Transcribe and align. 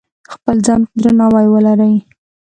خپل 0.33 0.55
ځان 0.65 0.81
ته 0.87 0.95
درناوی 1.01 1.45
ولرئ. 1.49 1.95